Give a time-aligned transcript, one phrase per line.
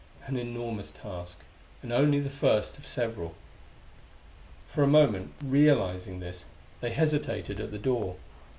[0.25, 1.41] An enormous task.
[1.83, 3.35] And only the first of several.
[4.67, 6.45] For a moment, realizing this,
[6.79, 8.15] they hesitated at the door.